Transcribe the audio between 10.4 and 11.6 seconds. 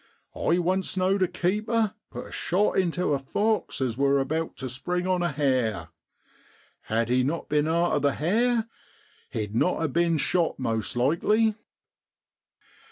most likely.